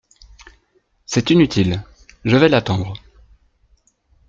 C’est 1.05 1.29
inutile… 1.29 1.83
je 2.25 2.35
vais 2.35 2.49
l’attendre… 2.49 2.95